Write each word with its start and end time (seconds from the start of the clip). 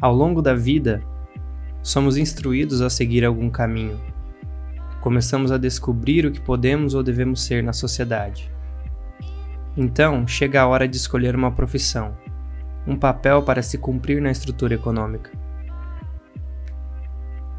Ao 0.00 0.14
longo 0.14 0.40
da 0.40 0.54
vida, 0.54 1.02
somos 1.82 2.16
instruídos 2.16 2.80
a 2.80 2.88
seguir 2.88 3.24
algum 3.24 3.50
caminho. 3.50 4.00
Começamos 5.00 5.50
a 5.50 5.58
descobrir 5.58 6.24
o 6.24 6.30
que 6.30 6.40
podemos 6.40 6.94
ou 6.94 7.02
devemos 7.02 7.42
ser 7.42 7.64
na 7.64 7.72
sociedade. 7.72 8.48
Então, 9.76 10.24
chega 10.24 10.62
a 10.62 10.66
hora 10.68 10.86
de 10.86 10.96
escolher 10.96 11.34
uma 11.34 11.50
profissão, 11.50 12.16
um 12.86 12.96
papel 12.96 13.42
para 13.42 13.60
se 13.60 13.76
cumprir 13.76 14.22
na 14.22 14.30
estrutura 14.30 14.74
econômica. 14.74 15.32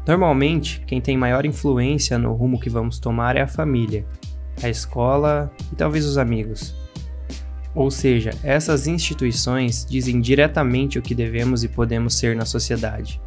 Normalmente, 0.06 0.82
quem 0.86 0.98
tem 0.98 1.18
maior 1.18 1.44
influência 1.44 2.18
no 2.18 2.32
rumo 2.32 2.58
que 2.58 2.70
vamos 2.70 2.98
tomar 2.98 3.36
é 3.36 3.42
a 3.42 3.46
família, 3.46 4.06
a 4.62 4.68
escola 4.68 5.52
e 5.70 5.76
talvez 5.76 6.06
os 6.06 6.16
amigos. 6.16 6.74
Ou 7.74 7.90
seja, 7.90 8.30
essas 8.42 8.86
instituições 8.86 9.86
dizem 9.88 10.20
diretamente 10.20 10.98
o 10.98 11.02
que 11.02 11.14
devemos 11.14 11.62
e 11.62 11.68
podemos 11.68 12.14
ser 12.14 12.34
na 12.34 12.44
sociedade. 12.44 13.20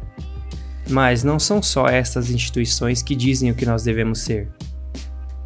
Mas 0.88 1.24
não 1.24 1.38
são 1.38 1.62
só 1.62 1.86
essas 1.86 2.30
instituições 2.30 3.02
que 3.02 3.14
dizem 3.14 3.50
o 3.50 3.54
que 3.54 3.64
nós 3.64 3.82
devemos 3.82 4.20
ser. 4.20 4.48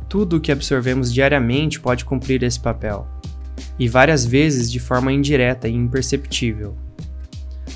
Tudo 0.09 0.37
o 0.37 0.40
que 0.40 0.50
absorvemos 0.50 1.12
diariamente 1.12 1.78
pode 1.78 2.04
cumprir 2.04 2.42
esse 2.42 2.59
papel, 2.59 3.06
e 3.78 3.88
várias 3.88 4.24
vezes 4.24 4.70
de 4.70 4.80
forma 4.80 5.12
indireta 5.12 5.68
e 5.68 5.74
imperceptível. 5.74 6.76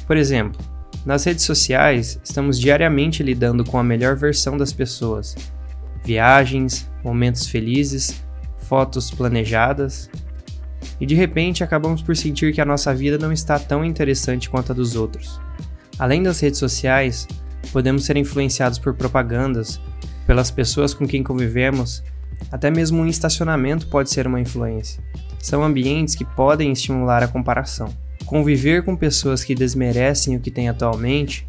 Por 0.06 0.16
exemplo, 0.16 0.60
nas 1.04 1.24
redes 1.24 1.44
sociais, 1.44 2.20
estamos 2.22 2.58
diariamente 2.58 3.22
lidando 3.22 3.64
com 3.64 3.78
a 3.78 3.84
melhor 3.84 4.16
versão 4.16 4.56
das 4.56 4.72
pessoas. 4.72 5.36
Viagens, 6.04 6.90
momentos 7.02 7.46
felizes, 7.46 8.22
fotos 8.58 9.10
planejadas. 9.10 10.10
E 11.00 11.06
de 11.06 11.14
repente 11.14 11.64
acabamos 11.64 12.02
por 12.02 12.16
sentir 12.16 12.52
que 12.52 12.60
a 12.60 12.64
nossa 12.64 12.94
vida 12.94 13.18
não 13.18 13.32
está 13.32 13.58
tão 13.58 13.84
interessante 13.84 14.48
quanto 14.48 14.72
a 14.72 14.74
dos 14.74 14.96
outros. 14.96 15.40
Além 15.98 16.22
das 16.22 16.40
redes 16.40 16.58
sociais, 16.58 17.26
podemos 17.72 18.04
ser 18.04 18.16
influenciados 18.16 18.78
por 18.78 18.94
propagandas, 18.94 19.80
pelas 20.26 20.50
pessoas 20.50 20.94
com 20.94 21.06
quem 21.06 21.22
convivemos, 21.22 22.02
até 22.50 22.70
mesmo 22.70 23.02
um 23.02 23.06
estacionamento 23.06 23.86
pode 23.88 24.10
ser 24.10 24.26
uma 24.26 24.40
influência. 24.40 25.02
São 25.38 25.62
ambientes 25.62 26.14
que 26.14 26.24
podem 26.24 26.72
estimular 26.72 27.22
a 27.22 27.28
comparação. 27.28 27.88
Conviver 28.26 28.84
com 28.84 28.96
pessoas 28.96 29.44
que 29.44 29.54
desmerecem 29.54 30.36
o 30.36 30.40
que 30.40 30.50
tem 30.50 30.68
atualmente 30.68 31.46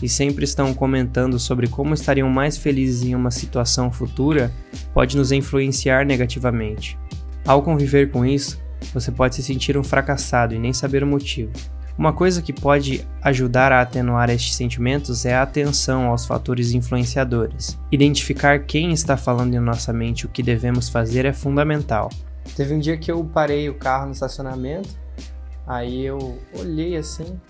e 0.00 0.08
sempre 0.08 0.44
estão 0.44 0.72
comentando 0.72 1.38
sobre 1.38 1.66
como 1.66 1.94
estariam 1.94 2.28
mais 2.28 2.56
felizes 2.56 3.02
em 3.02 3.14
uma 3.14 3.30
situação 3.30 3.92
futura 3.92 4.52
pode 4.94 5.16
nos 5.16 5.32
influenciar 5.32 6.06
negativamente. 6.06 6.98
Ao 7.44 7.62
conviver 7.62 8.10
com 8.10 8.24
isso, 8.24 8.60
você 8.92 9.10
pode 9.10 9.34
se 9.34 9.42
sentir 9.42 9.76
um 9.76 9.84
fracassado 9.84 10.54
e 10.54 10.58
nem 10.58 10.72
saber 10.72 11.02
o 11.02 11.06
motivo. 11.06 11.52
Uma 11.96 12.12
coisa 12.12 12.40
que 12.40 12.52
pode 12.52 13.06
ajudar 13.22 13.70
a 13.70 13.82
atenuar 13.82 14.30
estes 14.30 14.54
sentimentos 14.54 15.26
é 15.26 15.34
a 15.34 15.42
atenção 15.42 16.06
aos 16.06 16.24
fatores 16.24 16.72
influenciadores. 16.72 17.78
Identificar 17.90 18.60
quem 18.60 18.92
está 18.92 19.16
falando 19.16 19.54
em 19.54 19.60
nossa 19.60 19.92
mente 19.92 20.24
o 20.24 20.28
que 20.28 20.42
devemos 20.42 20.88
fazer 20.88 21.26
é 21.26 21.32
fundamental. 21.32 22.10
Teve 22.56 22.74
um 22.74 22.78
dia 22.78 22.96
que 22.96 23.12
eu 23.12 23.22
parei 23.24 23.68
o 23.68 23.74
carro 23.74 24.06
no 24.06 24.12
estacionamento 24.12 25.02
Aí 25.66 26.04
eu 26.04 26.38
olhei 26.58 26.96
assim, 26.96 27.40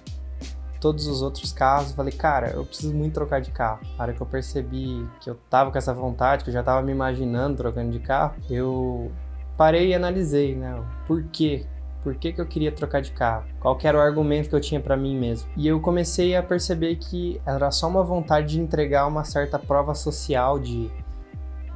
todos 0.81 1.07
os 1.07 1.23
outros 1.23 1.53
carros 1.53 1.93
falei, 1.93 2.13
cara, 2.13 2.51
eu 2.51 2.65
preciso 2.65 2.95
muito 2.95 3.15
trocar 3.15 3.41
de 3.41 3.51
carro. 3.51 3.81
Na 3.97 4.05
hora 4.05 4.13
que 4.13 4.21
eu 4.21 4.27
percebi 4.27 5.07
que 5.21 5.31
eu 5.31 5.35
tava 5.49 5.71
com 5.71 5.79
essa 5.79 5.95
vontade, 5.95 6.45
que 6.45 6.51
eu 6.51 6.55
já 6.55 6.63
tava 6.63 6.83
me 6.83 6.93
imaginando 6.93 7.57
trocando 7.57 7.91
de 7.91 8.01
carro, 8.01 8.35
eu 8.51 9.11
parei 9.57 9.89
e 9.89 9.95
analisei, 9.95 10.55
né? 10.55 10.83
Por 11.07 11.25
quê? 11.25 11.67
Por 12.03 12.17
que, 12.17 12.33
que 12.33 12.41
eu 12.41 12.47
queria 12.47 12.73
trocar 12.73 13.01
de 13.01 13.13
carro? 13.13 13.45
Qual 13.61 13.79
era 13.83 13.97
o 13.97 14.01
argumento 14.01 14.49
que 14.49 14.55
eu 14.57 14.61
tinha 14.61 14.81
para 14.81 14.97
mim 14.97 15.17
mesmo? 15.17 15.49
E 15.57 15.69
eu 15.69 15.81
comecei 15.81 16.35
a 16.35 16.43
perceber 16.43 16.97
que 16.97 17.41
era 17.47 17.71
só 17.71 17.89
uma 17.89 18.03
vontade 18.03 18.55
de 18.55 18.61
entregar 18.61 19.07
uma 19.07 19.23
certa 19.23 19.59
prova 19.59 19.95
social 19.95 20.59
de, 20.59 20.91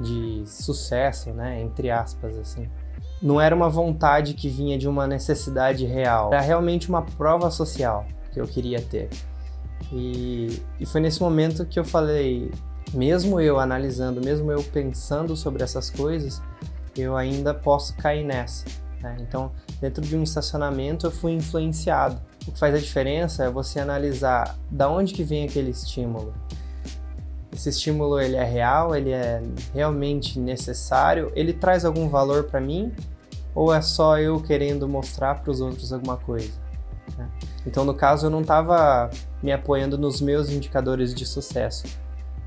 de 0.01 0.43
sucesso, 0.47 1.31
né? 1.31 1.63
Entre 1.63 1.91
aspas, 1.91 2.37
assim 2.39 2.69
não 3.21 3.41
era 3.41 3.55
uma 3.55 3.69
vontade 3.69 4.35
que 4.35 4.49
vinha 4.49 4.77
de 4.79 4.89
uma 4.89 5.07
necessidade 5.07 5.87
real, 5.87 6.33
era 6.33 6.43
realmente 6.43 6.89
uma 6.89 7.03
prova 7.03 7.51
social 7.51 8.07
que 8.33 8.41
eu 8.41 8.47
queria 8.47 8.81
ter. 8.81 9.09
E, 9.93 10.63
e 10.81 10.87
foi 10.87 11.01
nesse 11.01 11.21
momento 11.21 11.65
que 11.65 11.79
eu 11.79 11.85
falei, 11.85 12.51
mesmo 12.93 13.41
eu 13.41 13.59
analisando, 13.59 14.21
mesmo 14.21 14.51
eu 14.51 14.63
pensando 14.63 15.37
sobre 15.37 15.63
essas 15.63 15.91
coisas, 15.91 16.43
eu 17.01 17.17
ainda 17.17 17.55
posso 17.55 17.97
cair 17.97 18.25
nessa. 18.25 18.65
Né? 19.01 19.17
Então, 19.21 19.53
dentro 19.81 20.03
de 20.03 20.17
um 20.17 20.23
estacionamento, 20.23 21.07
eu 21.07 21.11
fui 21.11 21.33
influenciado. 21.33 22.21
O 22.47 22.53
que 22.53 22.59
faz 22.59 22.75
a 22.75 22.79
diferença 22.79 23.45
é 23.45 23.51
você 23.51 23.81
analisar 23.81 24.57
da 24.71 24.89
onde 24.89 25.13
que 25.13 25.25
vem 25.25 25.45
aquele 25.45 25.71
estímulo. 25.71 26.35
Esse 27.53 27.71
estímulo 27.71 28.21
ele 28.21 28.37
é 28.37 28.45
real, 28.45 28.95
ele 28.95 29.11
é 29.11 29.43
realmente 29.73 30.39
necessário, 30.39 31.33
ele 31.35 31.53
traz 31.53 31.85
algum 31.85 32.09
valor 32.09 32.45
para 32.45 32.61
mim 32.61 32.93
ou 33.55 33.73
é 33.73 33.81
só 33.81 34.19
eu 34.19 34.39
querendo 34.43 34.87
mostrar 34.87 35.41
para 35.41 35.51
os 35.51 35.63
outros 35.63 35.91
alguma 35.91 36.19
coisa? 36.19 36.53
Né? 37.17 37.27
Então, 37.67 37.85
no 37.85 37.95
caso, 37.95 38.27
eu 38.27 38.31
não 38.31 38.43
estava 38.43 39.11
me 39.43 39.51
apoiando 39.51 39.97
nos 39.97 40.21
meus 40.21 40.51
indicadores 40.51 41.15
de 41.15 41.25
sucesso, 41.25 41.85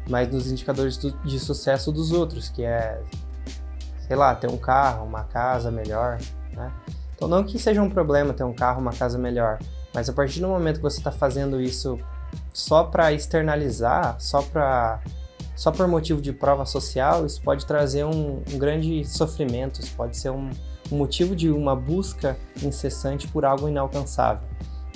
mas 0.07 0.31
nos 0.31 0.51
indicadores 0.51 0.97
do, 0.97 1.11
de 1.23 1.39
sucesso 1.39 1.91
dos 1.91 2.11
outros, 2.11 2.49
que 2.49 2.63
é, 2.63 3.01
sei 4.09 4.15
lá, 4.15 4.33
ter 4.33 4.49
um 4.49 4.57
carro, 4.57 5.05
uma 5.05 5.23
casa 5.23 5.69
melhor, 5.69 6.17
né? 6.51 6.73
Então, 7.15 7.27
não 7.27 7.43
que 7.43 7.59
seja 7.59 7.79
um 7.79 7.89
problema 7.91 8.33
ter 8.33 8.43
um 8.43 8.53
carro, 8.53 8.81
uma 8.81 8.91
casa 8.91 9.19
melhor, 9.19 9.59
mas 9.93 10.09
a 10.09 10.13
partir 10.13 10.39
do 10.39 10.47
momento 10.47 10.77
que 10.77 10.81
você 10.81 10.97
está 10.97 11.11
fazendo 11.11 11.61
isso 11.61 11.99
só 12.51 12.85
para 12.85 13.13
externalizar, 13.13 14.15
só 14.19 14.41
para 14.41 14.99
só 15.55 15.71
por 15.71 15.87
motivo 15.87 16.21
de 16.21 16.33
prova 16.33 16.65
social, 16.65 17.23
isso 17.23 17.39
pode 17.43 17.67
trazer 17.67 18.03
um, 18.03 18.41
um 18.51 18.57
grande 18.57 19.05
sofrimento, 19.05 19.79
isso 19.79 19.93
pode 19.95 20.17
ser 20.17 20.31
um, 20.31 20.49
um 20.91 20.97
motivo 20.97 21.35
de 21.35 21.51
uma 21.51 21.75
busca 21.75 22.35
incessante 22.63 23.27
por 23.27 23.45
algo 23.45 23.67
inalcançável. 23.67 24.47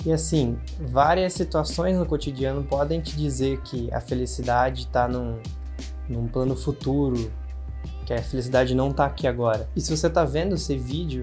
E 0.04 0.12
assim, 0.12 0.58
várias 0.80 1.34
situações 1.34 1.96
no 1.96 2.04
cotidiano 2.04 2.64
podem 2.64 3.00
te 3.00 3.16
dizer 3.16 3.60
que 3.60 3.92
a 3.92 4.00
felicidade 4.00 4.80
está 4.82 5.06
num, 5.06 5.38
num 6.08 6.26
plano 6.26 6.56
futuro, 6.56 7.30
que 8.04 8.12
a 8.12 8.22
felicidade 8.22 8.74
não 8.74 8.90
está 8.90 9.06
aqui 9.06 9.26
agora. 9.26 9.68
E 9.74 9.80
se 9.80 9.96
você 9.96 10.06
está 10.06 10.24
vendo 10.24 10.54
esse 10.54 10.76
vídeo, 10.76 11.22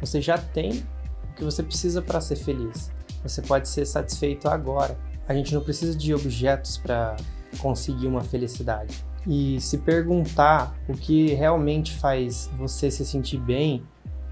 você 0.00 0.20
já 0.20 0.38
tem 0.38 0.84
o 1.30 1.34
que 1.34 1.44
você 1.44 1.62
precisa 1.62 2.00
para 2.00 2.20
ser 2.20 2.36
feliz. 2.36 2.90
Você 3.22 3.42
pode 3.42 3.68
ser 3.68 3.86
satisfeito 3.86 4.48
agora. 4.48 4.96
A 5.26 5.34
gente 5.34 5.54
não 5.54 5.62
precisa 5.62 5.96
de 5.96 6.14
objetos 6.14 6.76
para 6.76 7.16
conseguir 7.58 8.06
uma 8.06 8.22
felicidade. 8.22 9.04
E 9.26 9.60
se 9.60 9.78
perguntar 9.78 10.76
o 10.88 10.92
que 10.92 11.34
realmente 11.34 11.94
faz 11.94 12.50
você 12.58 12.90
se 12.90 13.06
sentir 13.06 13.38
bem 13.38 13.82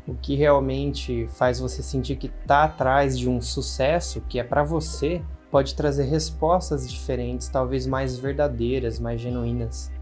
o 0.06 0.14
que 0.14 0.34
realmente 0.34 1.28
faz 1.28 1.60
você 1.60 1.82
sentir 1.82 2.16
que 2.16 2.26
está 2.26 2.64
atrás 2.64 3.19
de 3.19 3.28
um 3.28 3.41
sucesso 3.41 4.20
que 4.28 4.38
é 4.38 4.44
para 4.44 4.64
você, 4.64 5.22
pode 5.50 5.75
trazer 5.75 6.04
respostas 6.04 6.91
diferentes, 6.91 7.49
talvez 7.49 7.87
mais 7.87 8.19
verdadeiras, 8.19 8.99
mais 8.99 9.20
genuínas. 9.20 9.93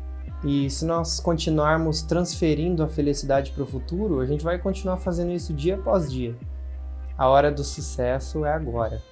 E 0.43 0.71
se 0.71 0.87
nós 0.87 1.21
continuarmos 1.21 2.03
transferindo 2.03 2.83
a 2.83 2.89
felicidade 2.89 3.53
para 3.53 3.63
o 3.63 3.67
futuro, 3.67 4.21
a 4.21 4.27
gente 4.27 4.43
vai 4.43 4.59
continuar 4.59 4.97
fazendo 4.97 5.33
isso 5.33 5.53
dia 5.53 5.75
após 5.75 6.11
dia. 6.11 6.35
A 7.17 7.29
hora 7.29 7.53
do 7.53 7.63
sucesso 7.63 8.45
é 8.47 8.53
agora. 8.53 9.03